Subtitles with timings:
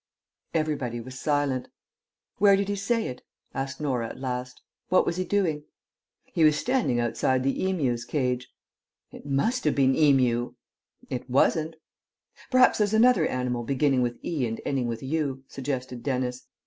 [0.55, 1.67] Everybody was silent.
[2.39, 3.21] "Where did he say it?"
[3.53, 4.59] asked Norah at last.
[4.89, 5.65] "What was he doing?"
[6.25, 8.49] "He was standing outside the Emu's cage."
[9.11, 10.55] "It must have been Emu."
[11.11, 11.75] "It wasn't."
[12.49, 16.47] "Perhaps there's another animal beginning with 'e' and ending with 'u,'" suggested Dennis.